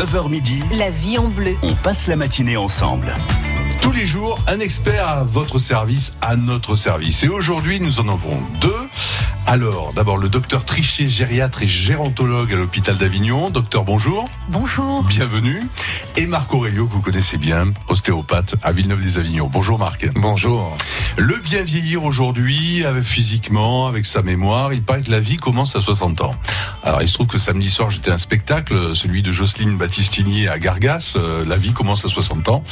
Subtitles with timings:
[0.00, 1.56] 9h midi, La vie en bleu.
[1.62, 3.12] on passe la matinée ensemble.
[3.82, 7.22] Tous les jours, un expert à votre service, à notre service.
[7.22, 8.88] Et aujourd'hui, nous en avons deux.
[9.50, 13.50] Alors, d'abord, le docteur Trichet, gériatre et gérontologue à l'hôpital d'Avignon.
[13.50, 14.26] Docteur, bonjour.
[14.48, 15.02] Bonjour.
[15.02, 15.66] Bienvenue.
[16.16, 19.50] Et Marc Aurelio, que vous connaissez bien, ostéopathe à Villeneuve-les-Avignon.
[19.52, 20.08] Bonjour Marc.
[20.14, 20.78] Bonjour.
[21.16, 25.74] Le bien vieillir aujourd'hui, avec physiquement, avec sa mémoire, il paraît que la vie commence
[25.74, 26.36] à 60 ans.
[26.84, 30.46] Alors il se trouve que samedi soir j'étais à un spectacle, celui de Jocelyne Battistini
[30.46, 32.62] à Gargas, euh, la vie commence à 60 ans.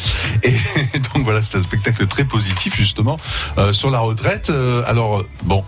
[0.44, 0.52] Et
[1.12, 3.16] donc voilà, c'est un spectacle très positif justement
[3.58, 4.50] euh, sur la retraite.
[4.50, 5.64] Euh, alors bon,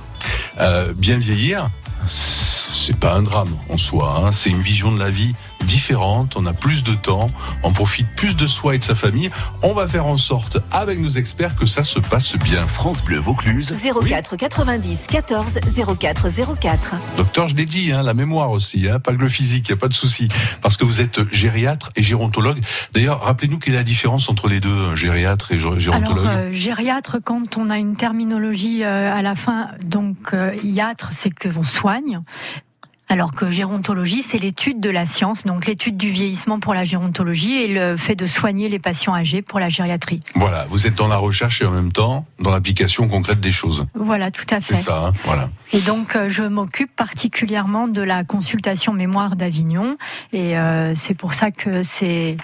[0.61, 1.71] euh, bien vieillir,
[2.07, 4.33] c'est pas un drame en soi, hein.
[4.33, 5.33] c'est une vision de la vie
[5.67, 7.29] différente, on a plus de temps,
[7.63, 9.31] on profite plus de soi et de sa famille.
[9.63, 12.67] On va faire en sorte, avec nos experts, que ça se passe bien.
[12.67, 13.73] France Bleu Vaucluse.
[14.09, 15.61] 04 90 14
[15.99, 16.29] 04
[16.61, 16.95] 04.
[17.17, 19.79] Docteur, je l'ai dit, hein, la mémoire aussi, hein, pas que le physique, il n'y
[19.79, 20.29] a pas de souci.
[20.63, 22.59] Parce que vous êtes gériatre et gérontologue.
[22.93, 26.39] D'ailleurs, rappelez-nous quelle est la différence entre les deux, hein, gériatre et gé- gérontologue Alors,
[26.47, 31.31] euh, gériatre, quand on a une terminologie euh, à la fin, donc euh, iatre, c'est
[31.31, 32.21] que l'on soigne.
[33.11, 37.55] Alors que gérontologie, c'est l'étude de la science, donc l'étude du vieillissement pour la gérontologie
[37.55, 40.21] et le fait de soigner les patients âgés pour la gériatrie.
[40.37, 43.85] Voilà, vous êtes dans la recherche et en même temps dans l'application concrète des choses.
[43.95, 44.83] Voilà, tout à C'est fait.
[44.83, 45.51] ça, hein, voilà.
[45.73, 49.97] Et donc, euh, je m'occupe particulièrement de la consultation mémoire d'Avignon,
[50.33, 52.37] et euh, c'est pour ça que c'est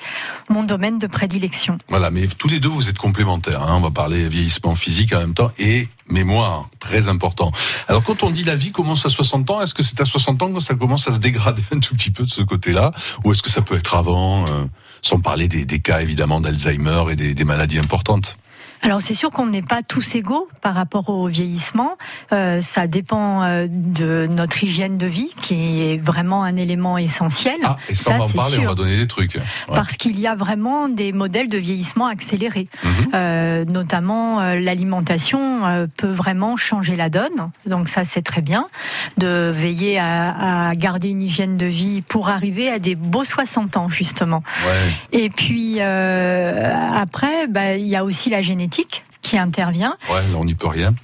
[0.48, 1.78] mon domaine de prédilection.
[1.89, 3.62] Voilà, mais tous les deux, vous êtes complémentaires.
[3.62, 3.75] Hein.
[3.77, 7.53] On va parler vieillissement physique en même temps et mémoire, très important.
[7.89, 10.43] Alors, quand on dit la vie commence à 60 ans, est-ce que c'est à 60
[10.43, 12.93] ans que ça commence à se dégrader un tout petit peu de ce côté-là?
[13.25, 14.65] Ou est-ce que ça peut être avant euh,
[15.03, 18.39] Sans parler des, cas, évidemment, d'Alzheimer et des maladies importantes?
[18.83, 21.97] Alors c'est sûr qu'on n'est pas tous égaux par rapport au vieillissement.
[22.33, 27.57] Euh, ça dépend euh, de notre hygiène de vie, qui est vraiment un élément essentiel.
[27.65, 28.69] Ah, et Ça, en c'est parler, on sûr.
[28.71, 29.35] va donner des trucs.
[29.35, 29.43] Ouais.
[29.69, 32.69] Parce qu'il y a vraiment des modèles de vieillissement accéléré.
[32.85, 32.91] Mhm.
[33.15, 37.50] Euh, notamment euh, l'alimentation euh, peut vraiment changer la donne.
[37.67, 38.67] Donc ça c'est très bien
[39.19, 43.77] de veiller à, à garder une hygiène de vie pour arriver à des beaux 60
[43.77, 44.43] ans justement.
[44.67, 48.66] Ouais, Et puis euh, après, bah, il y a aussi la génétique
[49.22, 49.97] qui intervient.
[50.10, 50.94] ouais, on n'y peut rien.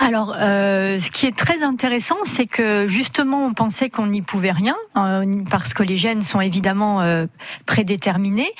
[0.00, 4.52] Alors, euh, ce qui est très intéressant, c'est que justement, on pensait qu'on n'y pouvait
[4.52, 7.26] rien, euh, parce que les gènes sont évidemment euh,
[7.66, 8.50] prédéterminés,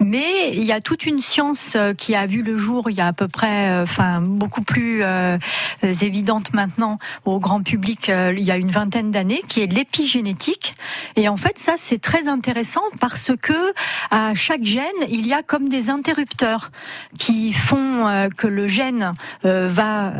[0.00, 3.00] mais il y a toute une science euh, qui a vu le jour il y
[3.00, 5.38] a à peu près, euh, enfin, beaucoup plus euh,
[5.82, 10.74] évidente maintenant au grand public il y a une vingtaine d'années, qui est l'épigénétique.
[11.16, 13.72] Et en fait, ça, c'est très intéressant parce que
[14.10, 16.70] à chaque gène, il y a comme des interrupteurs
[17.18, 20.12] qui font que le gène va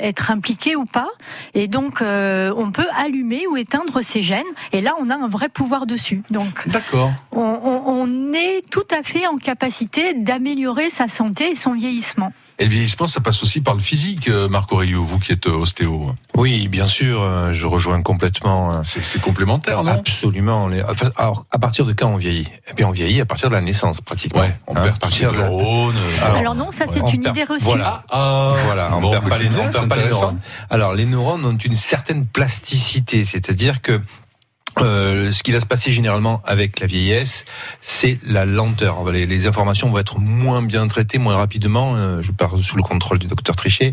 [0.00, 1.08] être impliqué ou pas.
[1.54, 4.42] Et donc, euh, on peut allumer ou éteindre ces gènes.
[4.72, 6.22] Et là, on a un vrai pouvoir dessus.
[6.30, 7.10] Donc, D'accord.
[7.32, 12.32] on, on- on est tout à fait en capacité d'améliorer sa santé et son vieillissement.
[12.60, 15.46] Et le vieillissement, ça passe aussi par le physique, euh, Marc Aurelio, vous qui êtes
[15.46, 16.14] euh, ostéo.
[16.36, 18.82] Oui, bien sûr, euh, je rejoins complètement.
[18.84, 19.92] C'est complémentaire, non?
[19.92, 20.68] Absolument.
[21.16, 22.48] Alors, à partir de quand on vieillit?
[22.70, 24.42] Eh bien, on vieillit à partir de la naissance, pratiquement.
[24.42, 25.96] Ouais, on Hein, perd à partir de la- neurones.
[26.20, 27.64] Alors, Alors non, ça c'est une perd- idée reçue.
[27.64, 28.02] Voilà.
[28.10, 30.38] Ah, Voilà, on Bon, perd mais pas c'est les, bien, on perd pas les neurones.
[30.68, 34.02] Alors, les neurones ont une certaine plasticité, c'est-à-dire que
[34.78, 37.44] euh, ce qui va se passer généralement avec la vieillesse,
[37.82, 39.10] c'est la lenteur.
[39.10, 41.96] Les, les informations vont être moins bien traitées, moins rapidement.
[41.96, 43.92] Euh, je parle sous le contrôle du docteur Trichet.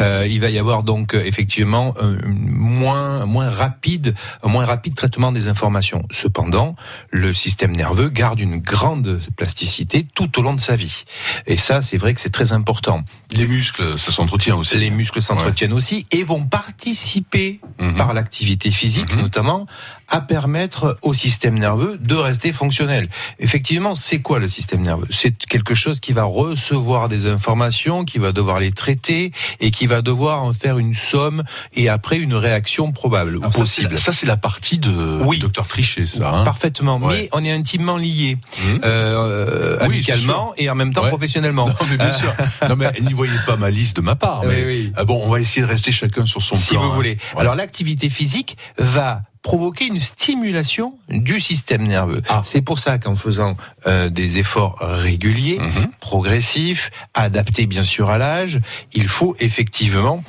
[0.00, 5.32] Euh, il va y avoir donc euh, effectivement un moins moins rapide, moins rapide traitement
[5.32, 6.02] des informations.
[6.10, 6.76] Cependant,
[7.10, 11.04] le système nerveux garde une grande plasticité tout au long de sa vie.
[11.46, 13.02] Et ça, c'est vrai que c'est très important.
[13.32, 14.76] Les muscles, ça s'entretient aussi.
[14.78, 17.96] Les muscles s'entretiennent aussi et vont participer Mhm.
[17.96, 19.22] par l'activité physique Mhm.
[19.22, 19.66] notamment
[20.08, 23.08] à permettre au système nerveux de rester fonctionnel.
[23.38, 25.06] Effectivement, c'est quoi le système nerveux?
[25.10, 29.86] C'est quelque chose qui va recevoir des informations, qui va devoir les traiter et qui
[29.86, 31.42] va devoir en faire une somme
[31.74, 33.98] et après une réaction probable ou ça, possible.
[33.98, 35.38] Ça, c'est la partie de Oui.
[35.38, 36.30] docteur Trichet, ça.
[36.30, 36.44] hein?
[36.44, 37.22] Parfaitement, Ouais.
[37.22, 38.80] mais on est intimement liés, Mhm.
[38.84, 41.08] euh, Oui, amicalement et en même temps Ouais.
[41.10, 41.66] professionnellement.
[41.68, 42.32] Non, mais bien sûr.
[42.68, 44.40] Non, mais n'y voyez pas ma liste de ma part.
[44.44, 44.92] Oui, Mais, oui.
[44.96, 46.82] ah bon, on va essayer de rester chacun sur son si plan.
[46.86, 46.94] vous hein.
[46.94, 47.18] voulez.
[47.36, 52.20] Alors l'activité physique va provoquer une stimulation du système nerveux.
[52.28, 52.42] Ah.
[52.44, 53.56] C'est pour ça qu'en faisant
[53.86, 55.88] euh, des efforts réguliers, Mhm.
[56.00, 58.60] progressifs, adaptés bien sûr à l'âge,
[58.92, 60.22] il faut effectivement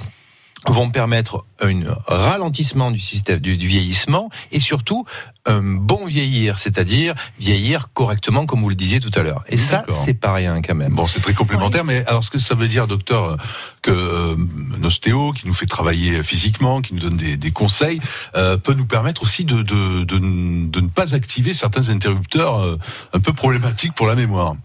[0.68, 5.06] vont permettre un ralentissement du système du, vieillissement et surtout
[5.46, 9.44] un bon vieillir, c'est-à-dire vieillir correctement comme vous le disiez tout à l'heure.
[9.48, 10.94] Et ça, c'est pas rien quand même.
[10.94, 13.38] Bon, c'est très complémentaire, mais alors ce que ça veut dire, docteur,
[13.82, 14.36] que euh,
[14.84, 18.02] ostéo qui nous fait travailler physiquement, qui nous donne des, des conseils,
[18.36, 22.78] euh, peut nous permettre aussi de, de, de, de, ne pas activer certains interrupteurs euh,
[23.14, 24.56] un peu problématiques pour la mémoire?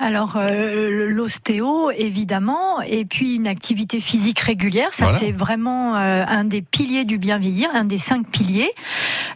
[0.00, 6.44] Alors euh, l'ostéo évidemment et puis une activité physique régulière, ça c'est vraiment euh, un
[6.44, 8.72] des piliers du bien vieillir, un des cinq piliers.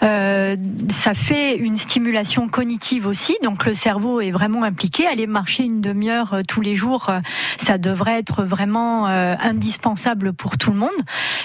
[0.02, 0.56] Euh,
[0.88, 5.06] ça fait une stimulation cognitive aussi, donc le cerveau est vraiment impliqué.
[5.06, 7.20] Aller marcher une demi-heure euh, tous les jours, euh,
[7.58, 10.90] ça devrait être vraiment indispensable pour tout le monde.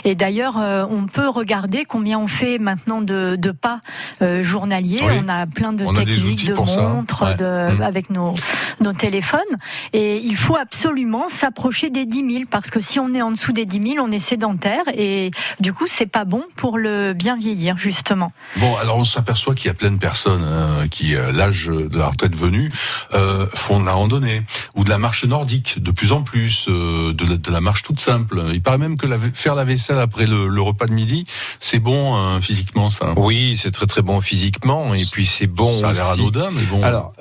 [0.06, 3.81] Et d'ailleurs, on peut regarder combien on fait maintenant de, de pas
[4.42, 5.01] journaliers.
[5.24, 7.81] On a plein de techniques, de montres, de, mmh.
[7.81, 8.33] avec nos
[8.80, 9.39] nos téléphone.
[9.91, 13.53] Et il faut absolument s'approcher des 10 000 parce que si on est en dessous
[13.53, 17.35] des 10 000, on est sédentaire et du coup, c'est pas bon pour le bien
[17.35, 18.31] vieillir, justement.
[18.57, 21.97] Bon, alors on s'aperçoit qu'il y a plein de personnes hein, qui, à l'âge de
[21.97, 22.69] la retraite venue,
[23.13, 24.44] euh, font de la randonnée
[24.75, 28.44] ou de la marche nordique de plus en plus, euh, de, la, marche toute simple.
[28.53, 31.25] Il paraît même que faire la vaisselle après le, repas de midi,
[31.59, 33.13] c'est bon hein, physiquement, ça.
[33.15, 35.79] Oui, c'est très très bon physiquement et puis c'est bon.
[35.79, 36.83] Ça a l'air anodin, mais bon.
[36.83, 37.13] Alors.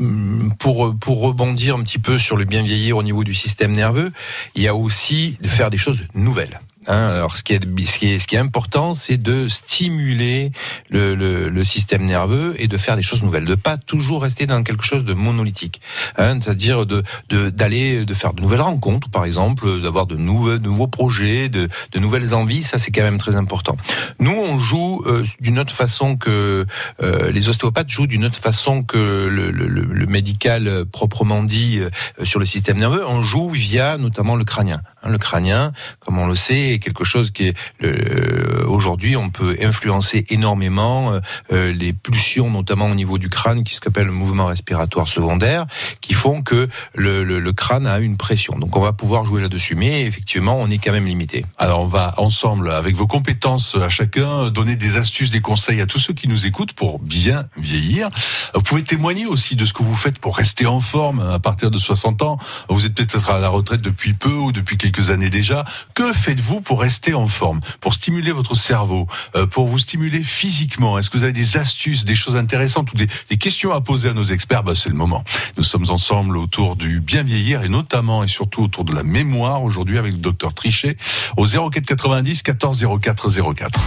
[0.00, 3.72] Euh, pour, pour rebondir un petit peu sur le bien vieillir au niveau du système
[3.72, 4.12] nerveux,
[4.54, 6.60] il y a aussi de faire des choses nouvelles.
[6.88, 10.50] Hein, alors, ce qui est, ce qui est, ce qui est important, c'est de stimuler
[10.90, 14.46] le, le, le, système nerveux et de faire des choses nouvelles, de pas toujours rester
[14.46, 15.80] dans quelque chose de monolithique.
[16.16, 20.66] Hein, C'est-à-dire de d'aller, de, faire de nouvelles rencontres, par exemple, d'avoir de nouveaux, de
[20.66, 22.64] nouveaux projets, de, de nouvelles envies.
[22.64, 23.76] Ça, c'est quand même très important.
[24.18, 26.66] Nous, on joue euh, d'une autre façon que
[27.02, 31.90] euh, les ostéopathes jouent d'une autre façon que le, le, médical proprement dit euh,
[32.24, 33.06] sur le système nerveux.
[33.06, 34.82] On joue via notamment le crânien.
[35.02, 39.30] Hein, le crânien, comme on le sait, est quelque chose qui est euh, aujourd'hui on
[39.30, 41.20] peut influencer énormément euh,
[41.52, 45.66] euh, les pulsions, notamment au niveau du crâne, qui s'appelle le mouvement respiratoire secondaire,
[46.00, 48.58] qui font que le, le, le, crâne a une pression.
[48.58, 51.44] Donc on va pouvoir jouer là-dessus, mais effectivement on est quand même limité.
[51.58, 55.86] Alors on va ensemble, avec vos compétences à chacun, donner des astuces, des conseils à
[55.86, 58.08] tous ceux qui nous écoutent pour bien vieillir.
[58.54, 61.70] Vous pouvez témoigner aussi de ce que vous faites pour rester en forme à partir
[61.70, 62.38] de 60 ans.
[62.68, 65.64] Vous êtes peut-être à la retraite depuis peu ou depuis quelques années déjà.
[65.94, 69.06] Que faites-vous pour rester en forme, pour stimuler votre cerveau,
[69.36, 70.98] euh, pour vous stimuler physiquement?
[70.98, 74.12] Est-ce que vous avez des astuces, des choses intéressantes ou des, questions à poser à
[74.12, 74.62] nos experts?
[74.62, 75.24] Bah, C'est le moment.
[75.56, 79.62] Nous sommes ensemble autour du bien vieillir et notamment et surtout autour de la mémoire
[79.62, 80.96] aujourd'hui avec le docteur Trichet
[81.36, 83.80] au 04 90 14 04 04.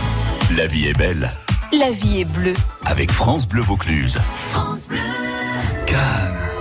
[0.56, 1.34] La vie est belle.
[1.72, 2.54] La vie est bleue.
[2.86, 4.20] Avec France Bleu Vaucluse.
[4.52, 5.00] France Bleu.
[5.86, 6.55] Cannes.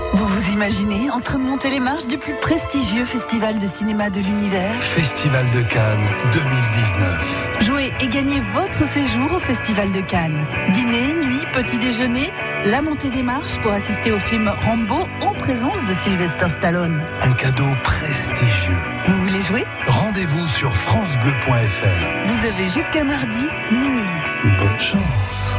[0.54, 4.80] Imaginez en train de monter les marches du plus prestigieux festival de cinéma de l'univers
[4.80, 7.50] Festival de Cannes 2019.
[7.58, 10.46] Jouez et gagnez votre séjour au Festival de Cannes.
[10.72, 12.30] Dîner, nuit, petit déjeuner,
[12.66, 17.04] la montée des marches pour assister au film Rambo en présence de Sylvester Stallone.
[17.20, 18.78] Un cadeau prestigieux.
[19.08, 19.64] Vous voulez jouer?
[19.88, 22.28] Rendez-vous sur francebleu.fr.
[22.28, 24.56] Vous avez jusqu'à mardi, minuit.
[24.56, 25.56] Bonne chance.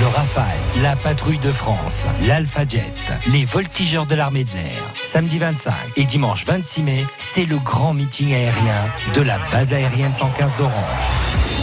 [0.00, 0.44] Le Rafale,
[0.80, 2.92] la patrouille de France, l'Alpha Jet,
[3.32, 4.82] les voltigeurs de l'armée de l'air.
[4.94, 10.14] Samedi 25 et dimanche 26 mai, c'est le grand meeting aérien de la base aérienne
[10.14, 10.72] 115 d'Orange.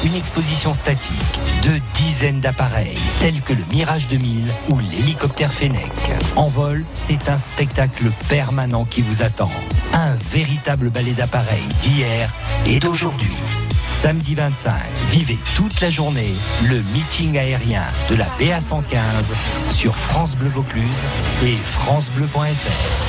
[0.04, 5.94] Une exposition statique de dizaines d'appareils, tels que le Mirage 2000 ou l'hélicoptère Fennec.
[6.36, 9.52] En vol, c'est un spectacle permanent qui vous attend.
[9.94, 12.34] Un véritable ballet d'appareils d'hier
[12.66, 13.38] et d'aujourd'hui.
[14.02, 14.74] Samedi 25,
[15.08, 16.36] vivez toute la journée
[16.70, 19.34] le meeting aérien de la BA115
[19.70, 21.02] sur France Bleu Vaucluse
[21.44, 23.05] et francebleu.fr.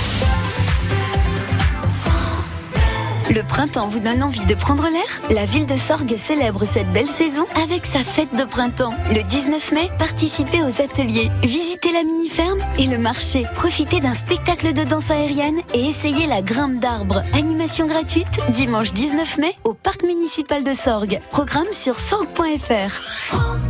[3.37, 5.21] Le printemps vous donne envie de prendre l'air?
[5.29, 8.95] La ville de Sorgues célèbre cette belle saison avec sa fête de printemps.
[9.13, 13.45] Le 19 mai, participez aux ateliers, visitez la mini-ferme et le marché.
[13.55, 17.23] Profitez d'un spectacle de danse aérienne et essayez la grimpe d'arbres.
[17.35, 21.21] Animation gratuite dimanche 19 mai au parc municipal de Sorgues.
[21.31, 21.97] Programme sur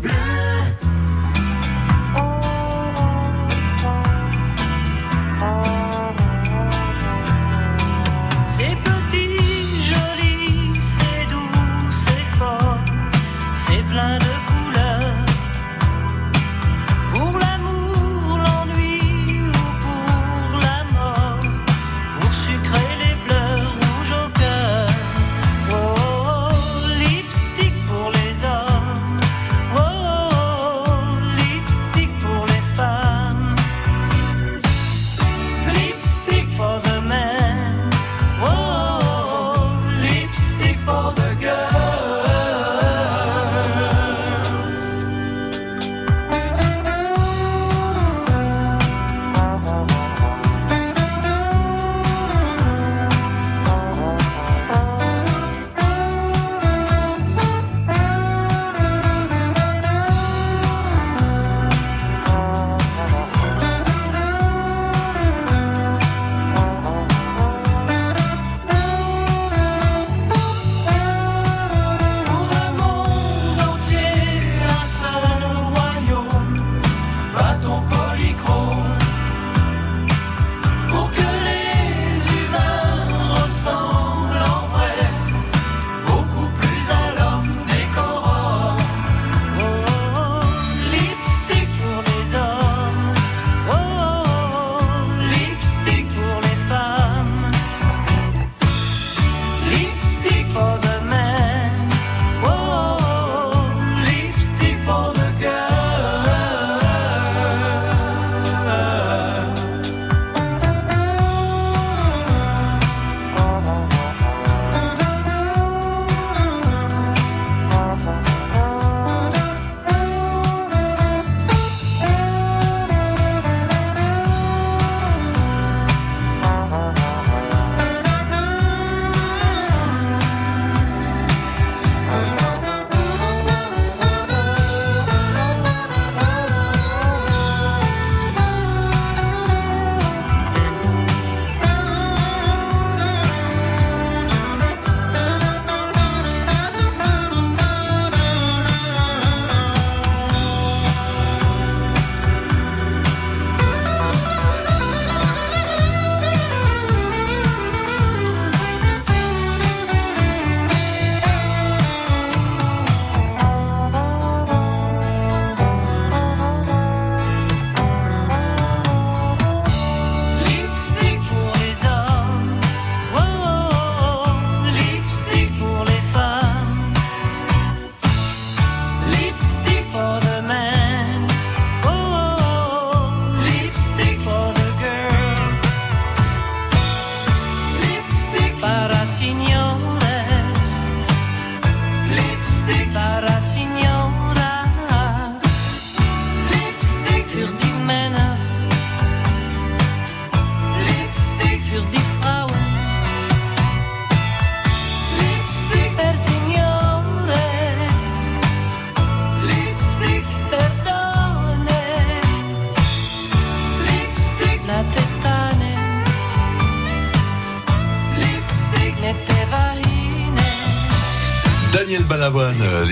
[0.01, 0.56] Bleu.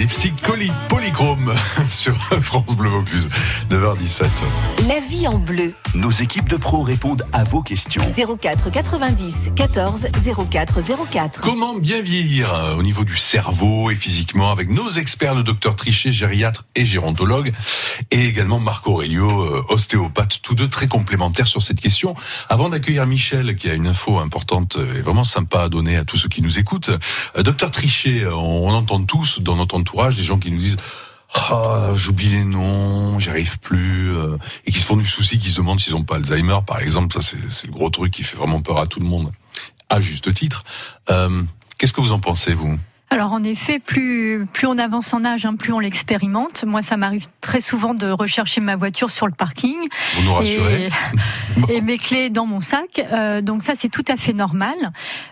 [0.04, 1.54] Lipstick colis polychrome
[1.88, 3.30] sur France Bleu Vaucluse,
[3.70, 4.26] 9h17.
[4.86, 5.72] La vie en bleu.
[5.94, 8.02] Nos équipes de pros répondent à vos questions.
[8.38, 10.08] 04 90 14
[10.50, 10.80] 04
[11.10, 11.40] 04.
[11.40, 15.74] Comment bien vieillir euh, au niveau du cerveau et physiquement avec nos experts, le docteur
[15.74, 17.52] Trichet, gériatre et gérontologue,
[18.10, 22.14] et également Marc Aurelio, euh, ostéopathe, tous deux très complémentaires sur cette question.
[22.50, 26.18] Avant d'accueillir Michel, qui a une info importante et vraiment sympa à donner à tous
[26.18, 26.90] ceux qui nous écoutent,
[27.38, 30.76] euh, docteur Trichet, on, on entend tous dans notre entourage des gens qui nous disent
[31.34, 34.36] ah, j'oublie les noms, j'y arrive plus, euh,
[34.66, 37.12] et qui se font du souci, qui se demandent s'ils ont pas Alzheimer, par exemple.
[37.12, 39.32] Ça, c'est c'est le gros truc qui fait vraiment peur à tout le monde,
[39.88, 40.62] à juste titre.
[41.10, 41.42] Euh,
[41.76, 42.78] Qu'est-ce que vous en pensez, vous?
[43.10, 46.64] Alors en effet, plus plus on avance en âge, hein, plus on l'expérimente.
[46.64, 49.76] Moi, ça m'arrive très souvent de rechercher ma voiture sur le parking
[50.16, 50.88] Vous nous rassurez
[51.68, 53.04] et, et mes clés dans mon sac.
[53.12, 54.74] Euh, donc ça, c'est tout à fait normal.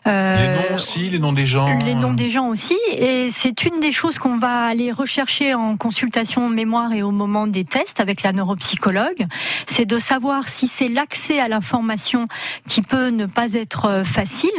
[0.07, 3.65] Euh, Les noms aussi, les noms des gens les noms des gens aussi, et c'est
[3.65, 7.99] une des choses qu'on va aller rechercher en consultation mémoire et au moment des tests
[7.99, 9.27] avec la neuropsychologue,
[9.67, 12.27] c'est de savoir si c'est l'accès à l'information
[12.69, 14.51] qui peut ne pas être euh, facile,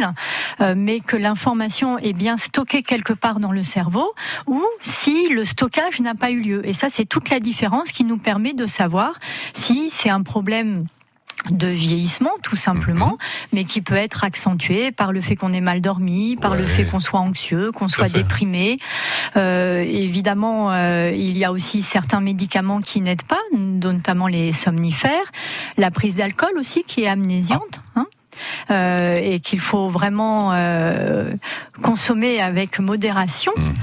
[0.60, 4.12] euh, mais que l'information est bien stockée quelque part dans le cerveau,
[4.48, 6.68] ou si le stockage n'a pas eu lieu.
[6.68, 9.14] Et ça, c'est toute la différence qui nous permet de savoir
[9.54, 10.88] si c'est un problème
[11.50, 13.18] de vieillissement tout simplement, Mhm.
[13.52, 16.86] mais qui peut être accentué par le fait qu'on ait mal dormi, par le fait
[16.86, 18.20] qu'on soit anxieux, qu'on soit fait.
[18.20, 18.78] déprimé.
[19.36, 25.28] Euh, évidemment, euh, il y a aussi certains médicaments qui n'aident pas, notamment les somnifères,
[25.78, 27.82] la prise d'alcool aussi qui est amnésiante.
[27.98, 28.06] hein.
[28.72, 30.54] Euh, et qu'il faut vraiment
[31.82, 33.52] consommer avec modération.
[33.58, 33.74] Mhm.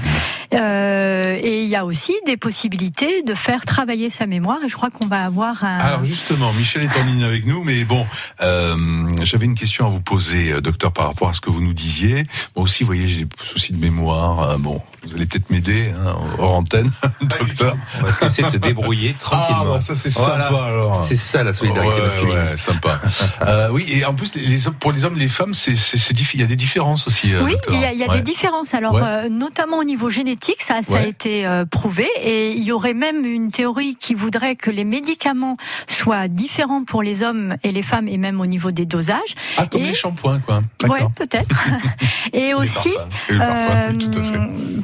[0.53, 4.57] Euh, et il y a aussi des possibilités de faire travailler sa mémoire.
[4.65, 5.77] Et je crois qu'on va avoir un.
[5.77, 8.05] Alors justement, Michel est en ligne avec nous, mais bon,
[8.41, 8.75] euh,
[9.23, 11.73] j'avais une question à vous poser, euh, docteur, par rapport à ce que vous nous
[11.73, 12.25] disiez.
[12.55, 14.41] Moi aussi, vous voyez, j'ai des soucis de mémoire.
[14.51, 16.91] Euh, bon, vous allez peut-être m'aider, hein, hors antenne,
[17.21, 17.77] docteur.
[18.01, 19.41] On va te laisser te débrouiller tranquillement.
[19.61, 20.47] Ah, bah ça c'est Voilà.
[20.49, 21.05] sympa alors.
[21.07, 22.33] C'est ça la solidarité Ouais, masculine.
[22.33, 22.99] ouais, sympa.
[23.47, 26.39] euh, oui, et en plus, les, les hommes- pour les hommes, les femmes, c'est, il
[26.39, 27.31] y a des différences aussi.
[27.43, 28.15] Oui, il y a, il y a Ouais.
[28.17, 28.73] des différences.
[28.73, 29.01] Alors, Ouais.
[29.03, 32.07] euh, notamment au niveau génétique, ça, ça a été euh, prouvé.
[32.21, 35.57] Et il y aurait même une théorie qui voudrait que les médicaments
[35.87, 39.35] soient différents pour les hommes et les femmes, et même au niveau des dosages.
[39.57, 40.61] Ah, comme et- les shampoings, quoi.
[40.79, 41.11] D'accord.
[41.15, 41.67] peut-être.
[42.33, 42.89] et aussi,
[43.29, 44.39] Et le parfum, oui, tout à fait.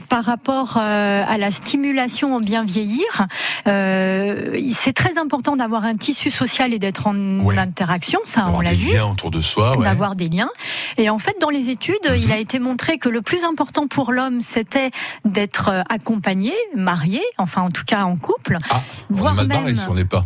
[0.10, 3.28] par rapport euh, à la stimulation au bien vieillir,
[3.68, 7.58] euh, c'est très important d'avoir un tissu social et d'être en Ouais.
[7.58, 8.20] interaction.
[8.26, 8.88] Ça, on l'a vu.
[9.00, 9.84] autour de soi, ouais.
[9.86, 10.50] d'avoir des liens.
[10.98, 12.16] Et en fait, dans les études, Mhm.
[12.18, 14.92] il a été montré que le plus important pour l'homme, c'était
[15.26, 19.48] d'être euh, accompagné, marié, enfin en tout cas en couple, Ah, on voire est mal
[19.48, 20.26] barré même- si on n'est pas.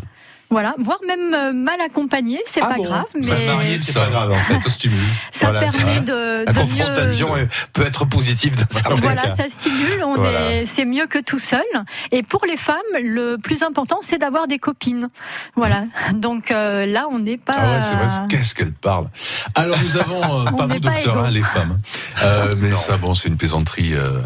[0.50, 3.92] voilà, voire même euh, mal accompagné, c'est Ah pas bon grave, mais Ça stimule, c'est
[3.94, 4.04] ça.
[4.06, 4.62] pas grave, en fait.
[4.64, 4.98] Ça stimule.
[5.32, 7.48] ça Voilà, permet c'est de, La de confrontation mieux.
[7.72, 9.36] peut être positive dans certains Voilà, cas.
[9.36, 10.52] ça stimule, on Voilà.
[10.52, 11.64] est, c'est mieux que tout seul.
[12.12, 15.08] Et pour les femmes, le plus important, c'est d'avoir des copines.
[15.56, 15.86] Voilà.
[16.14, 17.54] Donc euh, là, on n'est pas.
[17.56, 19.08] Ah ouais, c'est vrai, qu'est-ce qu'elle parle.
[19.56, 21.80] Alors nous avons, euh, On pas vous docteur, hein, les femmes.
[22.24, 24.20] Euh, mais ça, bon, c'est une plaisanterie euh,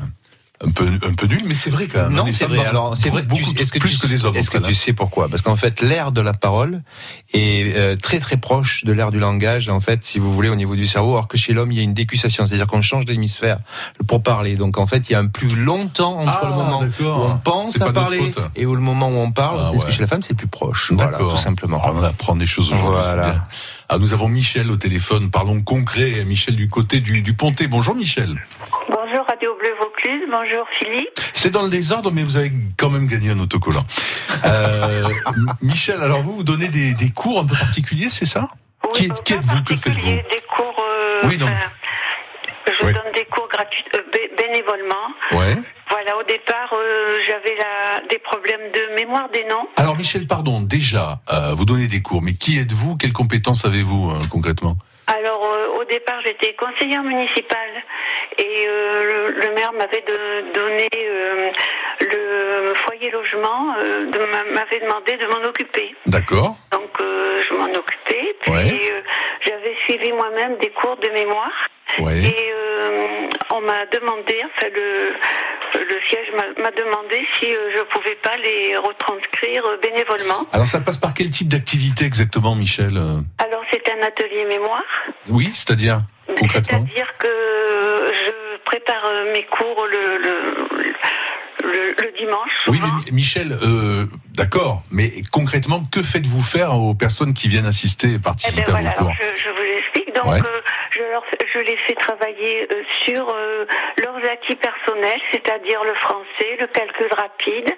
[0.64, 2.14] un peu un peu nulle, mais c'est vrai quand même.
[2.14, 2.66] Non, Les c'est femmes vrai.
[2.66, 4.36] Alors, c'est vrai que beaucoup tu- est-ce que plus tu, que les hommes.
[4.38, 5.28] Est-ce que tu sais pourquoi?
[5.28, 6.82] Parce qu'en fait, l'air de la parole
[7.34, 9.68] est euh, très très proche de l'air du langage.
[9.70, 11.82] En fait, si vous voulez, au niveau du cerveau, alors que chez l'homme, il y
[11.82, 13.60] a une décussation, c'est-à-dire qu'on change d'hémisphère
[14.08, 14.56] pour parler.
[14.56, 17.04] Donc, en fait, il y a un plus long temps entre Ah, le moment où
[17.06, 18.40] on pense C'est à parler faute.
[18.56, 19.60] et où le moment où on parle.
[19.62, 19.94] Ah, Est-ce que ouais.
[19.96, 21.32] chez la femme, c'est plus proche Voilà, D'accord.
[21.34, 21.82] tout simplement.
[21.84, 23.02] Ah, on apprend des choses aujourd'hui.
[23.04, 23.48] c'est Voilà.
[23.88, 25.30] Ah, nous avons Michel au téléphone.
[25.30, 26.24] Parlons concret.
[26.26, 27.68] Michel du côté du, du Pontet.
[27.68, 28.30] Bonjour Michel.
[28.90, 29.70] Bonjour Radio Bleu
[30.10, 31.20] Bonjour Philippe.
[31.34, 33.84] C'est dans le désordre, mais vous avez quand même gagné un autocollant.
[34.46, 35.04] Euh,
[35.62, 38.48] Michel, alors vous, vous donnez des, des cours un peu particuliers, c'est ça?
[38.94, 40.08] Qui- Oui, qui êtes-vous Que faites-vous?
[40.10, 40.76] Des cours.
[40.80, 42.94] euh, Oui, donc- enfin, je Oui.
[42.94, 45.08] donne des cours gratuits, euh, bé- bénévolement.
[45.32, 45.58] Ouais.
[45.90, 47.56] Voilà, au départ, euh, j'avais
[48.10, 49.68] des problèmes de mémoire des noms.
[49.78, 52.96] Alors Michel, pardon, déjà, euh, vous donnez des cours, mais qui êtes-vous?
[52.98, 54.78] Quelles compétences avez-vous euh, concrètement?
[55.08, 57.84] Alors, euh, au départ, j'étais conseillère municipale
[58.40, 61.52] et euh, le, le maire m'avait de- donné euh,
[62.02, 65.96] le foyer logement, de- m'avait demandé de m'en occuper.
[66.08, 66.56] D'accord.
[66.72, 68.36] Donc, je m'en occupais.
[68.42, 69.04] Puis, Ouais.
[69.42, 71.54] j'avais suivi moi-même des cours de mémoire.
[72.00, 72.20] Ouais.
[72.24, 72.52] Et
[73.54, 75.14] on m'a demandé, enfin le,
[75.80, 80.46] le siège m'a- m'a demandé si je pouvais pas les retranscrire bénévolement.
[80.52, 82.98] Alors ça passe par quel type d'activité exactement, Michel
[83.86, 84.84] c'est un atelier mémoire,
[85.28, 86.02] Oui, c'est-à-dire
[86.40, 90.88] concrètement c'est-à-dire que je prépare euh, mes cours le, le,
[91.64, 92.52] le, le dimanche.
[92.68, 97.66] Oui, mais Mi- Michel, euh, d'accord, mais concrètement, que faites-vous faire aux personnes qui viennent
[97.66, 100.05] assister et Eh participer ben à voilà, vos cours alors je, je vous explique.
[100.26, 100.40] Donc Ouais.
[100.40, 100.62] euh,
[100.92, 103.66] je, leur, je les fais travailler euh, sur euh,
[103.98, 107.72] leurs acquis personnels, c'est-à-dire le français, le calcul rapide.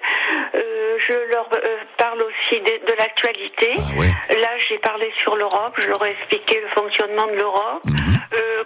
[1.00, 1.48] Je leur
[1.96, 3.72] parle aussi de, de l'actualité.
[3.76, 4.40] Ah ouais.
[4.40, 7.82] Là, j'ai parlé sur l'Europe, je leur ai expliqué le fonctionnement de l'Europe.
[7.84, 8.14] Mhm.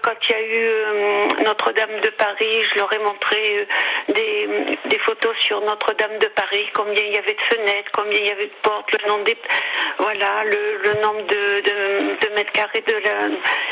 [0.03, 3.67] Quand il y a eu Notre-Dame de Paris, je leur ai montré
[4.09, 4.49] des,
[4.87, 8.31] des photos sur Notre-Dame de Paris, combien il y avait de fenêtres, combien il y
[8.31, 9.37] avait de portes, le nombre des,
[9.99, 13.29] voilà, le, le nombre de, de, de mètres carrés de la.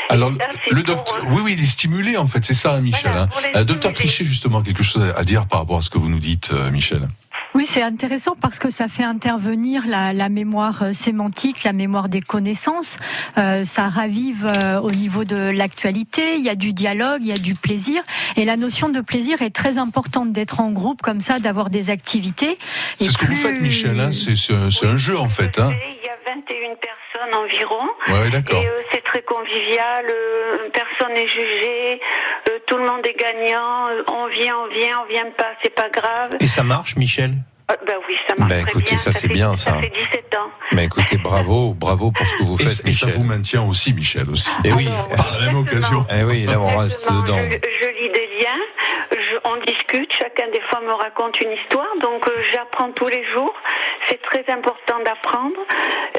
[0.09, 0.31] Alors,
[0.71, 3.11] le docteur, euh, oui, oui, il est stimulé en fait, c'est ça, hein, Michel.
[3.11, 3.51] Voilà, hein.
[3.55, 3.93] Euh, docteur.
[3.93, 6.69] Trichet, justement, quelque chose à- dire par rapport à ce que vous nous dites, euh,
[6.71, 7.07] Michel.
[7.53, 12.07] Oui, c'est intéressant parce que ça fait intervenir la, la mémoire euh, sémantique, la mémoire
[12.07, 12.97] des connaissances.
[13.37, 16.35] Euh, ça ravive euh, au niveau de l'actualité.
[16.37, 18.03] Il y a du dialogue, il y a du plaisir.
[18.37, 21.89] Et la notion de plaisir est très importante d'être en groupe comme ça, d'avoir des
[21.89, 22.57] activités.
[22.99, 23.99] C'est ce que vous faites, Michel.
[23.99, 25.59] Hein c'est c'est un, c'est un jeu en fait.
[25.59, 25.71] Hein.
[25.91, 27.83] Il y a 21 personnes environ.
[28.07, 28.61] Ouais, d'accord.
[28.63, 28.71] Et euh,
[29.11, 31.99] très convivial, euh, personne n'est jugé,
[32.49, 35.73] euh, tout le monde est gagnant, euh, on vient, on vient, on vient pas, c'est
[35.75, 36.37] pas grave.
[36.39, 37.31] Et ça marche, Michel
[37.71, 38.97] Euh, ben oui, ça marche Ben, très écoutez, bien.
[38.97, 39.71] ça, c'est fait- bien, ça.
[39.71, 40.49] Ça fait 17 ans.
[40.71, 43.93] Mais écoutez, bravo, bravo pour ce que vous Et, faites, et ça vous maintient aussi,
[43.93, 44.51] Michel, aussi.
[44.63, 46.05] Et oui, Alors, Par la même occasion.
[46.17, 47.37] eh oui, là on reste dedans.
[47.37, 48.61] Je, je lis des liens,
[49.11, 53.23] je- on discute, chacun des fois me raconte une histoire, donc euh, j'apprends tous les
[53.33, 53.53] jours.
[54.07, 55.59] C'est très important d'apprendre.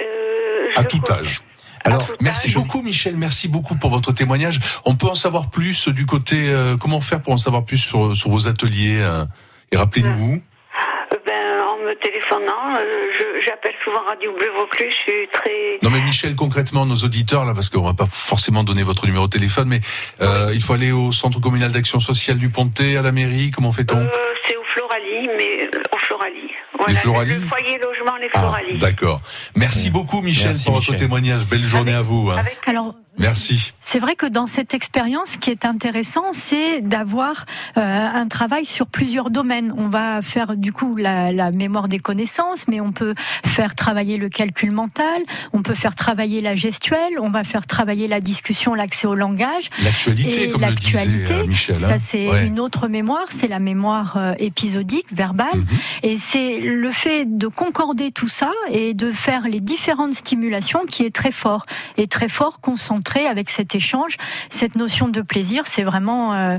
[0.00, 1.40] Euh, À tout âge.
[1.84, 2.54] Alors, merci âge.
[2.54, 3.16] beaucoup, Michel.
[3.16, 4.60] Merci beaucoup pour votre témoignage.
[4.84, 6.48] On peut en savoir plus du côté.
[6.50, 9.24] euh, comment faire pour en savoir plus sur, sur vos ateliers euh,
[9.72, 10.34] Et rappelez-nous.
[10.34, 12.84] Euh, Ben, en me téléphonant, euh,
[13.18, 15.78] je- j'appelle souvent Radio Bleu Vaucluse, je suis très...
[15.82, 19.26] Non mais Michel, concrètement, nos auditeurs, là, parce qu'on va pas forcément donner votre numéro
[19.26, 19.80] de téléphone, mais
[20.22, 23.72] euh, il faut aller au Centre communal d'action sociale du Pontet, à la mairie, comment
[23.72, 23.98] fait-on?
[23.98, 24.06] Euh,
[24.46, 26.50] c'est au Floralie, mais euh, au Floralie.
[26.84, 28.78] Voilà, Les Floralies Le foyer logement, les Ah, Floralies.
[28.78, 29.20] d'accord.
[29.56, 31.06] Merci beaucoup, Michel, Merci, pour votre Michel.
[31.06, 31.46] témoignage.
[31.46, 32.30] Belle journée Avec- à vous.
[32.30, 32.36] hein.
[32.38, 33.72] Avec Alors, Merci.
[33.82, 37.44] C'est vrai que dans cette expérience, ce qui est intéressant, c'est d'avoir
[37.76, 39.74] euh, un travail sur plusieurs domaines.
[39.76, 44.16] On va faire du coup la, la mémoire des connaissances, mais on peut faire travailler
[44.16, 45.20] le calcul mental,
[45.52, 49.68] on peut faire travailler la gestuelle, on va faire travailler la discussion, l'accès au langage.
[49.84, 51.76] L'actualité, comme le disait l'actualité, euh, Michel.
[51.76, 51.98] Ça, hein.
[51.98, 52.46] c'est Ouais.
[52.46, 55.48] une autre mémoire, c'est la mémoire euh, épisodique, verbale.
[55.56, 55.66] Mhm.
[56.04, 61.02] Et c'est le fait de concorder tout ça et de faire les différentes stimulations qui
[61.02, 61.66] est très fort.
[61.98, 64.16] Et très fort concentré avec cet échange.
[64.50, 66.58] Cette notion de plaisir, c'est vraiment euh,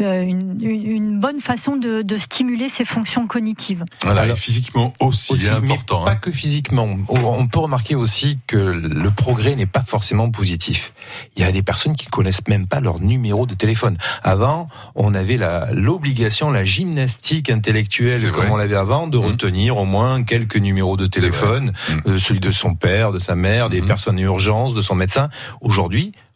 [0.00, 3.84] euh, une, bonne façon de, de stimuler ces fonctions cognitives.
[4.04, 6.04] Voilà, Alors, et physiquement aussi, Aussi, mais important.
[6.04, 6.16] pas hein.
[6.16, 6.88] que physiquement.
[7.08, 10.92] On peut remarquer aussi que le progrès n'est pas forcément positif.
[11.36, 13.96] Il y a des personnes qui connaissent même pas leur numéro de téléphone.
[14.22, 15.38] Avant, on avait
[15.72, 18.50] l'obligation, la, gymnastique intellectuelle, comme vrai.
[18.50, 19.24] on l'avait avant, de Mhm.
[19.24, 22.02] retenir au moins quelques numéros de téléphone, Mhm.
[22.06, 23.86] euh, celui de son père, de sa mère, des Mhm.
[23.88, 25.28] personnes en urgence, de son médecin.
[25.60, 25.81] Aujourd'hui,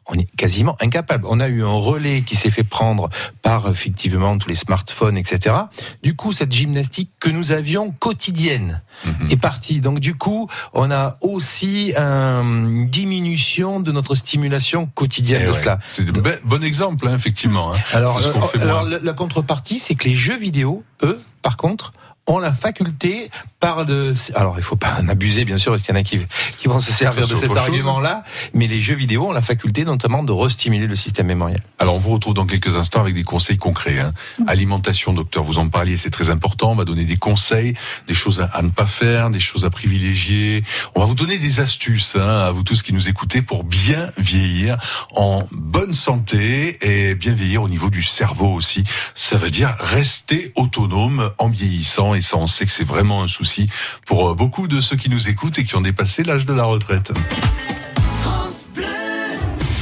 [0.09, 1.25] on est quasiment incapable.
[1.29, 3.11] On a eu un relais qui s'est fait prendre
[3.43, 5.57] par effectivement tous les smartphones, etc.
[6.05, 9.31] Du coup, cette gymnastique que nous avions quotidienne Mhm.
[9.33, 9.81] est partie.
[9.81, 15.51] Donc du coup, on a aussi euh, une diminution de notre stimulation quotidienne Eh de
[15.53, 15.59] ouais.
[15.59, 15.79] cela.
[15.89, 17.73] C'est un be- bon exemple, hein, effectivement.
[17.75, 17.77] hein.
[17.93, 21.93] Alors, euh, alors la contrepartie, c'est que les jeux vidéo, eux, par contre,
[22.27, 25.95] ont la faculté par de alors il faut pas en abuser bien sûr parce qu'il
[25.95, 26.19] y en a qui
[26.59, 27.69] qui vont se servir de cet autre chose.
[27.69, 31.63] argument-là mais les jeux vidéo ont la faculté notamment de restimuler le système mémoriel.
[31.79, 33.99] Alors, on vous retrouve dans quelques instants avec des conseils concrets.
[34.01, 34.13] hein.
[34.47, 36.73] Alimentation, docteur, vous en parliez, c'est très important.
[36.73, 37.75] On va donner des conseils,
[38.09, 40.65] des choses à, à ne pas faire, des choses à privilégier.
[40.95, 44.11] On va vous donner des astuces, hein, à vous tous qui nous écoutez, pour bien
[44.17, 44.79] vieillir
[45.15, 48.85] en bonne santé et bien vieillir au niveau du cerveau aussi.
[49.15, 53.29] Ça veut dire rester autonome en vieillissant et ça, on sait que c'est vraiment un
[53.29, 53.69] souci
[54.07, 56.65] pour euh, beaucoup de ceux qui nous écoutent et qui ont dépassé l'âge de la
[56.65, 57.13] retraite.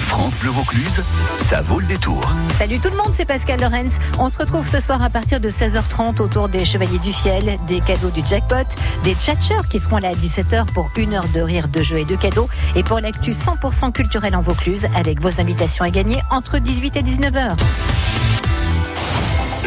[0.00, 1.02] France Bleu Vaucluse,
[1.38, 2.22] ça vaut le détour.
[2.56, 3.98] Salut tout le monde, c'est Pascal Lorenz.
[4.18, 7.80] On se retrouve ce soir à partir de 16h30 autour des Chevaliers du Fiel, des
[7.80, 8.64] cadeaux du jackpot,
[9.02, 12.04] des tchatcheurs qui seront là à 17h pour une heure de rire, de jeux et
[12.04, 12.48] de cadeaux.
[12.76, 17.02] Et pour l'actu 100% culturel en Vaucluse, avec vos invitations à gagner entre 18 et
[17.02, 17.56] 19h.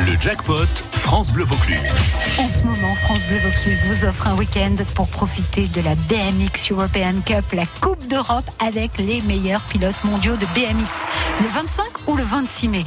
[0.06, 1.96] Le jackpot France Bleu Vaucluse.
[2.38, 6.72] En ce moment, France Bleu Vaucluse vous offre un week-end pour profiter de la BMX
[6.72, 11.06] European Cup, la Coupe d'Europe avec les meilleurs pilotes mondiaux de BMX.
[11.42, 12.86] Le 25 ou le 26 mai.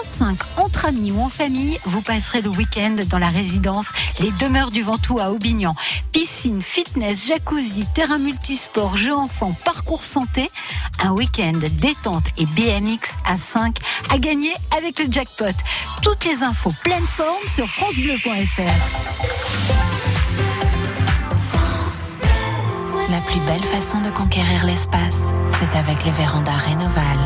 [0.00, 4.30] À 5, entre amis ou en famille, vous passerez le week-end dans la résidence Les
[4.32, 5.74] Demeures du Ventoux à Aubignan.
[6.12, 10.50] Piscine, fitness, jacuzzi, terrain multisport, jeux enfants, parcours santé.
[11.00, 13.76] Un week-end détente et BMX à 5
[14.10, 15.54] à gagner avec le jackpot.
[16.02, 18.62] Toutes les infos pleine forme sur francebleu.fr.
[23.10, 25.20] La plus belle façon de conquérir l'espace,
[25.58, 27.18] c'est avec les vérandas Rénoval.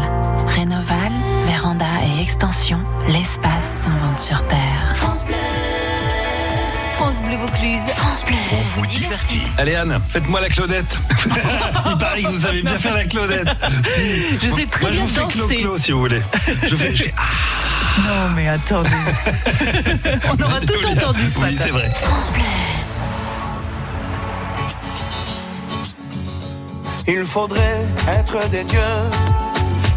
[0.48, 1.12] Rénoval,
[1.46, 4.92] véranda et extension, l'espace s'invente sur Terre.
[4.94, 5.71] France Bleu.
[7.02, 7.80] France Bleu Vaucluse.
[7.96, 8.36] France Bleu.
[8.52, 9.40] On vous divertit.
[9.58, 10.96] Allez Anne, faites-moi la Claudette.
[11.90, 13.48] Il paraît que vous savez bien faire la Claudette.
[13.96, 14.38] Si.
[14.40, 15.56] Je sais très Moi, je bien vous fais danser.
[15.56, 16.22] Clo-Clo, si vous voulez.
[16.68, 17.22] Je fais, je fais- ah,
[18.06, 18.88] Non, mais attendez.
[20.30, 21.64] On aura tout entendu ce oui, matin.
[21.64, 21.90] c'est vrai.
[21.92, 22.42] France Bleu.
[27.08, 27.84] Il faudrait
[28.16, 28.78] être des dieux,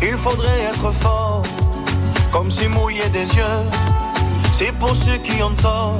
[0.02, 1.44] il faudrait être fort,
[2.32, 3.44] comme si mouiller des yeux,
[4.52, 6.00] c'est pour ceux qui ont tort.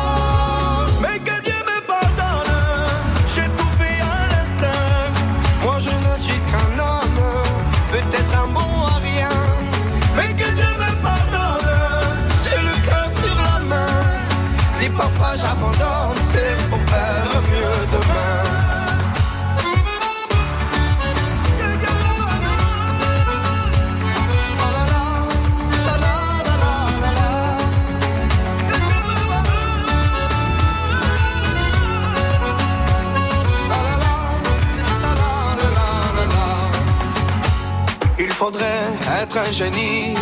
[38.41, 38.87] Faudrait
[39.21, 40.15] être un génie,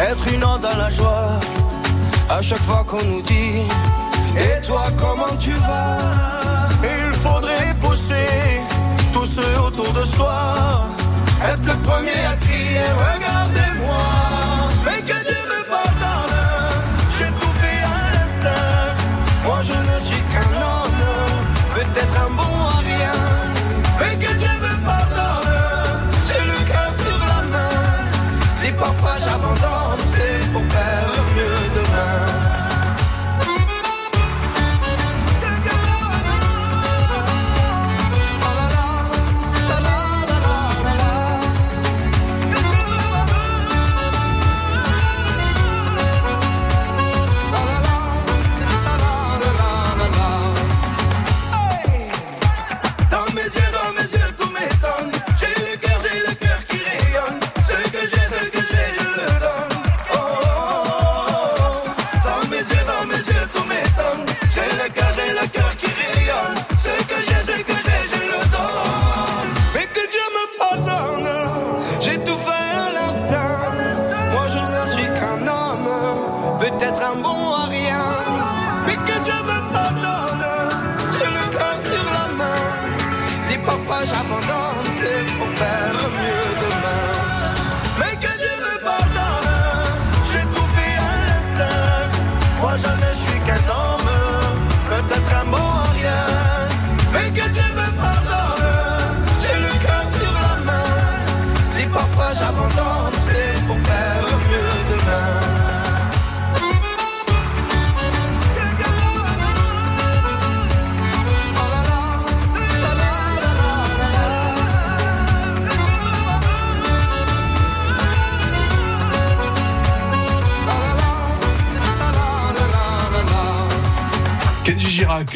[0.00, 1.38] être une onde dans la joie.
[2.28, 3.62] À chaque fois qu'on nous dit,
[4.36, 6.37] et toi comment tu vas?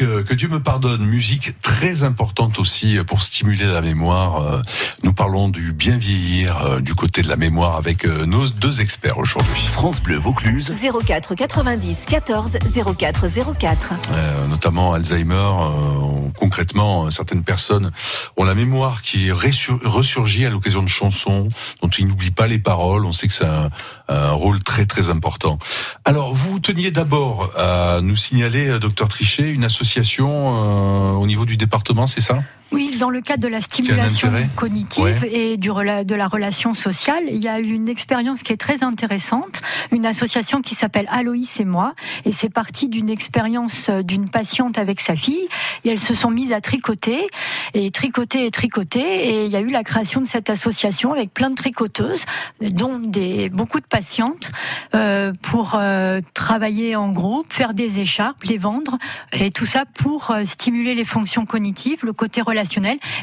[0.01, 4.41] Euh, que Dieu me pardonne, musique très importante aussi pour stimuler la mémoire.
[4.41, 4.61] Euh,
[5.03, 8.81] Nous parlons du bien vieillir euh, du côté de la mémoire avec euh, nos deux
[8.81, 9.61] experts aujourd'hui.
[9.67, 10.71] France Bleu Vaucluse.
[11.05, 12.57] 04 90 14
[12.97, 13.27] 04
[13.59, 13.93] 04.
[14.13, 15.35] Euh, notamment Alzheimer.
[15.35, 17.91] euh, concrètement, certaines personnes
[18.37, 21.47] ont la mémoire qui ressur- ressurgit à l'occasion de chansons
[21.81, 23.05] dont ils n'oublient pas les paroles.
[23.05, 23.69] On sait que c'est un,
[24.09, 25.59] un rôle très très important.
[26.05, 29.82] Alors, vous teniez d'abord à nous signaler, euh, docteur Trichet, une association
[30.25, 32.43] euh, au niveau du département, c'est ça?
[32.71, 35.29] Oui, dans le cadre de la stimulation cognitive Ouais.
[35.31, 38.83] et du de la relation sociale, il y a eu une expérience qui est très
[38.83, 41.93] intéressante, une association qui s'appelle Aloïs et moi,
[42.25, 45.47] et c'est parti d'une expérience euh, d'une patiente avec sa fille,
[45.83, 47.27] et elles se sont mises à tricoter,
[47.73, 51.33] et tricoter et tricoter, et il y a eu la création de cette association avec
[51.33, 52.25] plein de tricoteuses,
[52.61, 54.51] dont des, beaucoup de patientes,
[54.95, 58.97] euh, pour euh, travailler en groupe, faire des écharpes, les vendre,
[59.31, 62.52] et tout ça pour euh, stimuler les fonctions cognitives, le côté relationnel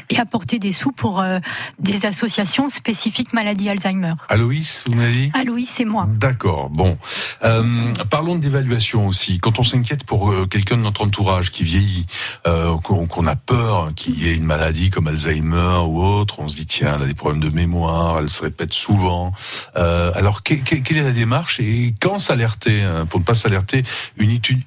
[0.09, 1.39] et apporter des sous pour euh,
[1.79, 4.13] des associations spécifiques maladie Alzheimer.
[4.29, 5.31] Aloïs, vous m'avez dit?
[5.33, 6.07] Aloïs, c'est moi.
[6.09, 6.69] D'accord.
[6.69, 6.97] Bon,
[7.43, 9.39] euh, parlons d'évaluation aussi.
[9.39, 12.05] Quand on s'inquiète pour euh, quelqu'un de notre entourage qui vieillit,
[12.47, 16.55] euh, qu'on a peur qu'il y ait une maladie comme Alzheimer ou autre, on se
[16.55, 19.31] dit tiens, elle a des problèmes de mémoire, elle se répète souvent.
[19.75, 23.83] Alors, que- que- quelle est la démarche et quand s'alerter hein, pour ne pas s'alerter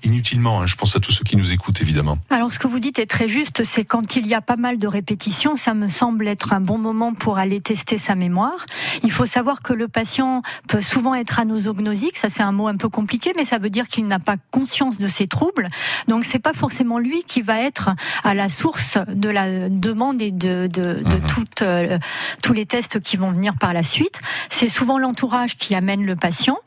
[0.02, 2.18] inutilement hein, Je pense à tous ceux qui nous écoutent évidemment.
[2.30, 4.78] Alors ce que vous dites est très juste, c'est quand il y a pas mal
[4.78, 8.66] de répétitions, ça me semble être un bon moment pour aller tester sa mémoire.
[9.02, 12.76] Il faut savoir que le patient peut souvent être anosognosique, ça c'est un mot un
[12.76, 15.68] peu compliqué, mais ça veut dire qu'il n'a pas conscience de ses troubles.
[16.08, 17.90] Donc c'est pas forcément lui qui va être
[18.22, 21.98] à la source de la demande et de, de, de toutes, euh,
[22.42, 24.20] tous les tests qui vont venir par la suite.
[24.50, 26.58] C'est souvent l'entourage qui amène le patient.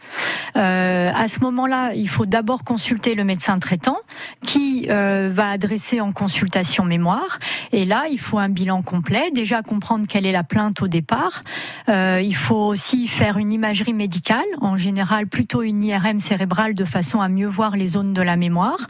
[0.56, 3.98] Euh, à ce moment-là, il faut d'abord consulter le médecin traitant
[4.46, 7.40] qui euh, va adresser en consultation mémoire.
[7.72, 9.32] Et là, il faut un bilan complet.
[9.32, 11.44] Déjà comprendre quelle est la plainte au départ.
[11.90, 16.86] Euh, il faut aussi faire une imagerie médicale, en général plutôt une IRM cérébrale de
[16.86, 18.88] façon à mieux voir les zones de la mémoire.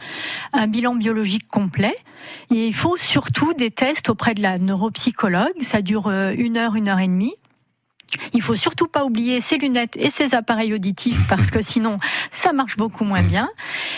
[0.53, 1.95] Un bilan biologique complet.
[2.51, 5.61] Et il faut surtout des tests auprès de la neuropsychologue.
[5.61, 7.35] Ça dure euh, une heure, une heure et demie.
[8.33, 11.99] Il faut surtout pas oublier ses lunettes et ses appareils auditifs parce que sinon
[12.31, 13.49] ça marche beaucoup moins bien.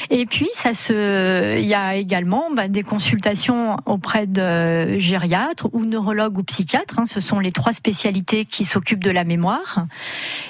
[0.10, 5.86] Et puis ça se, il y a également bah, des consultations auprès de gériatres ou
[5.86, 7.00] neurologues ou psychiatres.
[7.00, 7.06] hein.
[7.06, 9.86] ce sont les trois spécialités qui s'occupent de la mémoire.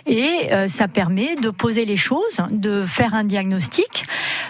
[0.06, 4.06] Et euh, ça permet de poser les choses, de faire un diagnostic,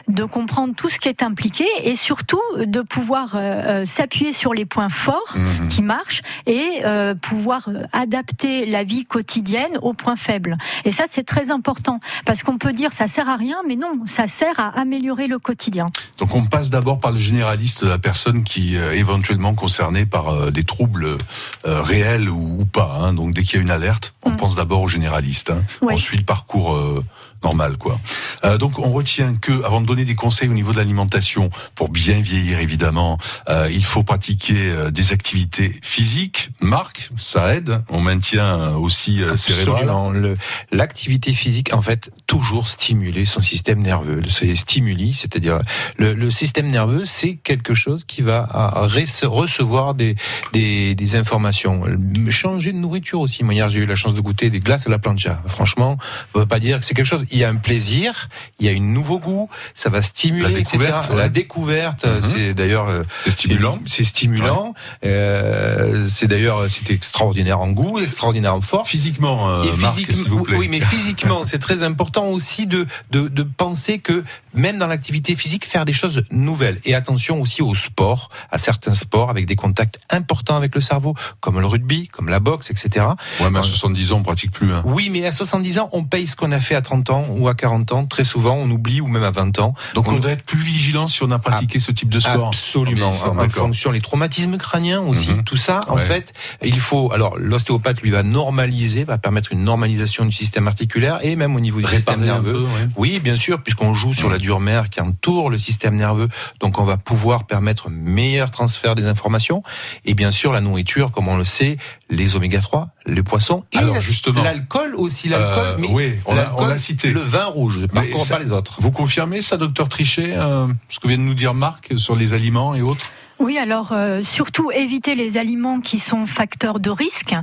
[0.07, 3.39] de comprendre tout ce qui est impliqué et surtout de pouvoir euh,
[3.81, 5.35] euh, s'appuyer sur les points forts
[5.69, 10.57] qui marchent et euh, pouvoir adapter la vie quotidienne aux points faibles.
[10.85, 14.01] Et ça, c'est très important parce qu'on peut dire ça sert à rien, mais non,
[14.05, 15.87] ça sert à améliorer le quotidien.
[16.17, 20.51] Donc on passe d'abord par le généraliste, la personne qui est éventuellement concernée par euh,
[20.51, 21.17] des troubles
[21.65, 22.97] euh, réels ou, pas.
[23.01, 23.13] hein.
[23.13, 25.49] Donc dès qu'il y a une alerte, on pense d'abord au généraliste.
[25.49, 25.63] hein.
[25.81, 25.93] Ouais.
[25.93, 27.03] On suit le parcours euh,
[27.43, 27.99] normal, quoi.
[28.43, 31.89] Euh, donc on retient que, avant de donner des conseils au niveau de l'alimentation, pour
[31.89, 33.17] bien vieillir évidemment,
[33.49, 36.49] euh, il faut pratiquer euh, des activités physiques.
[36.61, 37.81] Marc, ça aide.
[37.89, 39.83] On maintient euh, aussi euh, cérébral.
[39.83, 40.09] Absolument.
[40.11, 40.35] Le-
[40.71, 44.21] L'activité physique, en fait, toujours stimuler son système nerveux.
[44.29, 45.61] C'est stimuli, c'est-à-dire
[45.97, 50.15] le, le système nerveux, c'est quelque chose qui va à- à rece- recevoir des,
[50.53, 51.81] des, des informations.
[52.29, 53.43] Changer de nourriture aussi.
[53.43, 55.41] Moi, hier, j'ai eu la chance de goûter des glaces à la plancha.
[55.47, 55.97] Franchement,
[56.35, 57.25] on ne veut pas dire que c'est quelque chose.
[57.31, 60.51] Il y a un plaisir, il y a un nouveau goût, ça va stimuler, La
[60.59, 61.15] découverte, ouais.
[61.17, 62.21] La découverte, Mhm.
[62.21, 63.79] c'est d'ailleurs euh, C'est stimulant.
[63.87, 64.75] c'est stimulant.
[65.03, 68.87] Euh, c'est d'ailleurs c'est extraordinaire en goût, extraordinaire en force.
[68.89, 70.57] Physiquement, euh, Et Marc, physiquement- s'il vous plaît.
[70.57, 75.35] Oui, mais physiquement, c'est très important aussi de, de, de penser que même dans l'activité
[75.35, 76.79] physique, faire des choses nouvelles.
[76.85, 81.13] Et attention aussi au sport, à certains sports avec des contacts importants avec le cerveau,
[81.39, 83.05] comme le rugby, comme la boxe, etc.
[83.39, 84.71] Ouais, mais à 70 ans, on pratique plus.
[84.73, 84.81] Hein.
[84.85, 87.47] Oui, mais à 70 ans, on paye ce qu'on a fait à 30 ans ou
[87.47, 88.05] à 40 ans.
[88.05, 89.75] Très souvent, on oublie ou même à 20 ans.
[89.93, 92.47] Donc on doit être plus vigilant si on a pratiqué ce type de sport.
[92.47, 93.09] Absolument.
[93.11, 95.43] En fonction les traumatismes crâniens aussi, Mhm.
[95.43, 95.81] tout ça.
[95.87, 97.11] En fait, il faut.
[97.11, 101.59] Alors, l'ostéopathe lui va normaliser, va permettre une normalisation du système articulaire et même au
[101.59, 102.53] niveau du système Un nerveux.
[102.53, 102.87] peu, ouais.
[102.97, 106.79] Oui, bien sûr, puisqu'on joue sur la dure mer qui entoure le système nerveux, donc
[106.79, 109.63] on va pouvoir permettre un meilleur transfert des informations.
[110.05, 111.77] Et bien sûr, la nourriture, comme on le sait,
[112.09, 114.41] les oméga 3, les poissons, et Alors, justement.
[114.43, 115.63] l'alcool aussi, l'alcool.
[115.65, 117.11] Euh, mais oui, on l'a- on l'a l'alcool, cité.
[117.11, 118.77] Le vin rouge, par Mais contre, ça- pas les autres.
[118.81, 122.33] Vous confirmez ça, docteur Trichet, euh, ce que vient de nous dire Marc sur les
[122.33, 123.05] aliments et autres?
[123.39, 127.33] Oui, alors euh, surtout éviter les aliments qui sont facteurs de risque.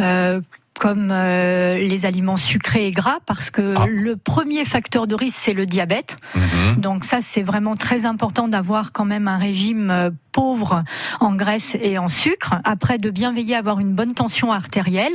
[0.00, 0.40] euh,
[0.78, 3.86] comme euh, les aliments sucrés et gras, parce que Ah.
[3.88, 6.16] le premier facteur de risque, c'est le diabète.
[6.78, 10.82] Donc ça, c'est vraiment très important d'avoir quand même un régime euh, pauvre
[11.20, 12.56] en graisse et en sucre.
[12.64, 15.14] Après, de bien veiller à avoir une bonne tension artérielle.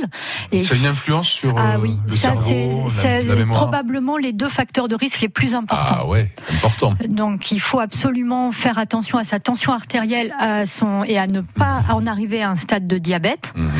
[0.50, 3.60] Et Ça a une influence sur ah euh, oui, le ça cerveau, c'est la, mémoire
[3.60, 5.96] probablement les deux facteurs de risque les plus importants.
[6.00, 6.94] Ah ouais, important.
[7.08, 11.40] Donc il faut absolument faire attention à sa tension artérielle à son, et à ne
[11.40, 13.52] pas en arriver à un stade de diabète.
[13.56, 13.70] Mhm.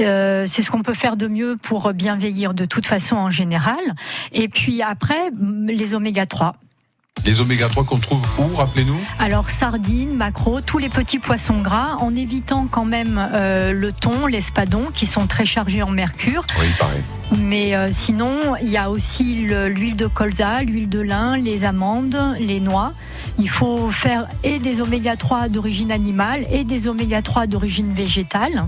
[0.00, 3.30] Euh, c'est ce qu'on peut faire de mieux pour bien vieillir de toute façon en
[3.30, 3.78] général.
[4.32, 5.30] Et puis après,
[5.66, 6.54] les oméga 3.
[7.24, 8.98] Les oméga 3 qu'on trouve où, rappelez-nous?
[9.18, 14.26] Alors sardines, maquereaux, tous les petits poissons gras, en évitant quand même euh, le thon,
[14.26, 16.44] l'espadon, qui sont très chargés en mercure.
[16.58, 17.02] Oui, pareil.
[17.38, 21.64] Mais euh, sinon, il y a aussi le- l'huile de colza, l'huile de lin, les
[21.64, 22.92] amandes, les noix.
[23.38, 28.66] Il faut faire et des oméga 3 d'origine animale et des oméga 3 d'origine végétale.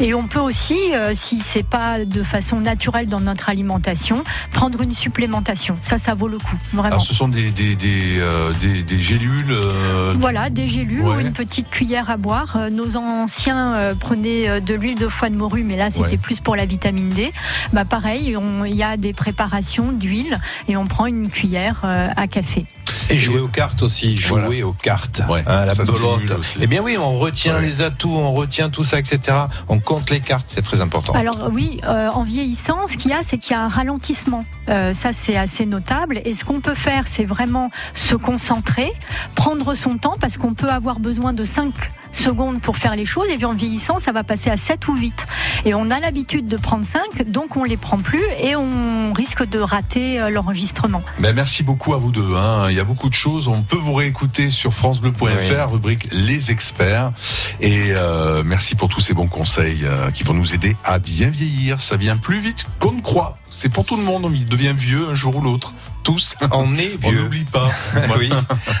[0.00, 4.22] Et on peut aussi, euh, si c'est pas de façon naturelle dans notre alimentation,
[4.52, 5.76] prendre une supplémentation.
[5.82, 6.86] Ça, ça vaut le coup, vraiment.
[6.88, 9.50] Alors, ce sont des, des, des, euh, des, des gélules.
[9.50, 11.16] euh, Voilà, des gélules Ouais.
[11.16, 12.54] ou une petite cuillère à boire.
[12.56, 16.16] Euh, Nos anciens prenaient de l'huile de foie de morue, mais là c'était Ouais.
[16.16, 17.32] plus pour la vitamine D.
[17.72, 20.38] Bah pareil, on- il y a des préparations d'huile
[20.68, 22.66] et on prend une cuillère euh, à café.
[23.10, 24.66] Et jouer aux cartes aussi, jouer Voilà.
[24.66, 26.36] aux cartes, Ouais, Hein, la.
[26.60, 27.62] Eh bien oui, on retient Ouais.
[27.62, 29.36] les atouts, on retient tout ça, etc.
[29.68, 31.12] On compte les cartes, c'est très important.
[31.14, 34.44] Alors oui, euh, en vieillissant, ce qu'il y a, c'est qu'il y a un ralentissement.
[34.68, 36.20] Euh, ça, c'est assez notable.
[36.26, 38.92] Et ce qu'on peut faire, c'est vraiment se concentrer,
[39.34, 41.72] prendre son temps, parce qu'on peut avoir besoin de 5
[42.16, 43.28] secondes pour faire les choses.
[43.30, 45.26] Et puis en vieillissant, ça va passer à 7 ou 8.
[45.64, 49.44] Et on a l'habitude de prendre 5, donc on les prend plus et on risque
[49.44, 51.02] de rater euh, l'enregistrement.
[51.18, 52.34] Ben, merci beaucoup à vous deux.
[52.34, 52.66] Hein.
[52.70, 53.48] Il y a beaucoup de choses.
[53.48, 55.56] On peut vous réécouter sur francebleu.fr, Oui.
[55.72, 57.12] rubrique Les Experts.
[57.60, 61.30] Et euh, merci pour tous ces bons conseils euh, qui vont nous aider à bien
[61.30, 61.80] vieillir.
[61.80, 63.38] Ça vient plus vite qu'on ne croit.
[63.50, 64.24] C'est pour tout le monde.
[64.24, 65.74] On devient vieux un jour ou l'autre.
[66.04, 66.36] Tous.
[66.52, 67.70] On est On n'oublie pas.
[68.18, 68.30] oui,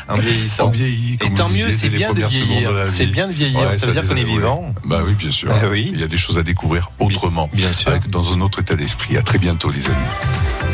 [0.08, 0.66] en vieillissant.
[0.66, 1.18] On vieillit.
[1.24, 2.70] Et tant mieux, c'est les bien de vieillir.
[2.90, 4.72] C'est bien de vieillir, ça veut dire qu'on est vivant.
[4.84, 5.50] Bah oui, bien sûr.
[5.70, 5.90] Oui.
[5.92, 7.48] Il y a des choses à découvrir autrement.
[7.52, 7.88] Bien sûr.
[7.88, 9.16] Avec- dans un autre état d'esprit.
[9.16, 10.73] À très bientôt, les amis.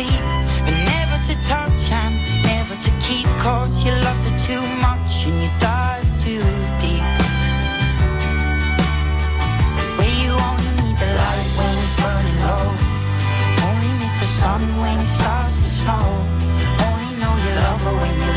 [0.00, 0.22] Fall asleep?
[0.64, 3.26] But never to touch and never to keep.
[3.38, 6.42] Cause you loved her too much and you dive too
[6.78, 7.04] deep.
[9.98, 12.66] Where you only need the light when it's burning low.
[13.68, 16.06] Only miss the sun when it starts to snow.
[16.86, 18.29] Only know you love her when you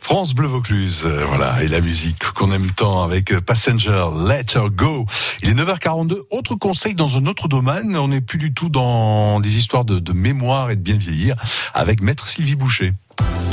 [0.00, 4.46] France Bleu Vaucluse, euh, voilà, et la musique qu'on aime tant avec euh, Passenger, Let
[4.54, 5.04] Her Go.
[5.42, 6.16] Il est 9h42.
[6.30, 10.12] Autre conseil dans un autre domaine, on n'est plus du tout dans des histoires de
[10.14, 11.36] mémoire et de bien vieillir,
[11.74, 12.94] avec Maître Sylvie Boucher.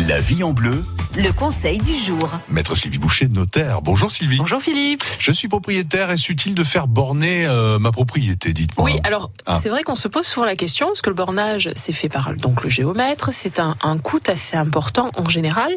[0.08, 0.84] La vie en bleu.
[1.18, 2.40] Le conseil du jour.
[2.50, 3.82] Maître Sylvie Boucher, notaire.
[3.82, 4.38] Bonjour Sylvie.
[4.38, 5.04] Bonjour Philippe.
[5.20, 6.10] Je suis propriétaire.
[6.10, 8.86] Est-ce utile de faire borner euh, ma propriété Dites-moi.
[8.86, 9.56] Oui, alors Ah.
[9.56, 12.34] c'est vrai qu'on se pose souvent la question, parce que le bornage, c'est fait par
[12.36, 15.72] donc le géomètre, c'est un, un coût assez important en général.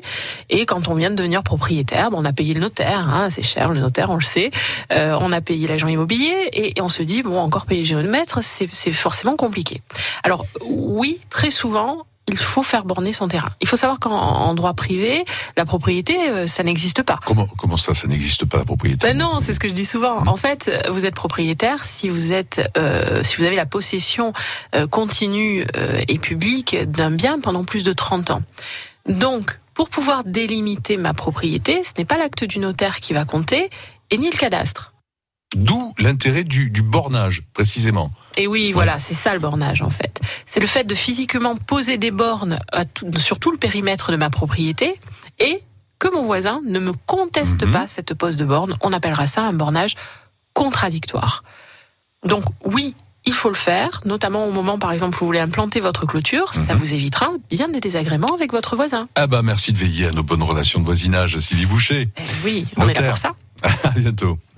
[0.51, 3.43] Et quand on vient de devenir propriétaire, bon, on a payé le notaire, hein, c'est
[3.43, 4.53] cher le notaire, on le sait.
[4.93, 7.87] Euh, on a payé l'agent immobilier et, et on se dit bon, encore payer le
[7.89, 9.83] géomètre, c'est c'est forcément compliqué.
[10.23, 12.07] Alors oui, très souvent.
[12.29, 13.51] Il faut faire borner son terrain.
[13.61, 15.25] Il faut savoir qu'en en droit privé,
[15.57, 17.21] la propriété, euh, ça n'existe pas.
[17.27, 19.07] Comment, comment ça, ça n'existe pas la propriété?
[19.07, 20.27] Ben non, c'est ce que je dis souvent.
[20.27, 24.33] En fait, vous êtes propriétaire si vous êtes, euh, si vous avez la possession
[24.75, 28.43] euh, continue euh, et publique d'un bien pendant plus de 30 ans.
[29.09, 33.71] Donc, pour pouvoir délimiter ma propriété, ce n'est pas l'acte du notaire qui va compter
[34.11, 34.93] et ni le cadastre.
[35.57, 38.11] D'où l'intérêt du, du bornage, précisément.
[38.37, 40.21] Et oui, voilà, c'est ça le bornage en fait.
[40.47, 42.61] C'est le fait de physiquement poser des bornes
[43.17, 45.01] sur tout le périmètre de ma propriété
[45.39, 45.61] et
[45.99, 48.77] que mon voisin ne me conteste pas cette pose de borne.
[48.81, 49.95] On appellera ça un bornage
[50.53, 51.45] contradictoire.
[52.25, 52.95] Donc oui,
[53.27, 56.53] il faut le faire, notamment au moment par exemple où vous voulez implanter votre clôture,
[56.55, 59.09] ça vous évitera bien des désagréments avec votre voisin.
[59.15, 62.09] Ah bah merci de veiller à nos bonnes relations de voisinage, Sylvie Boucher.
[62.45, 63.33] Oui, on est là pour ça.
[63.85, 64.39] À bientôt.